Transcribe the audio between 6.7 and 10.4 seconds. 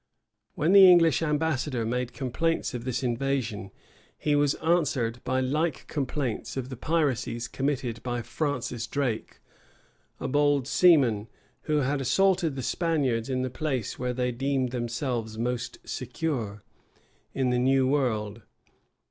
piracies committed by Francis Drake, a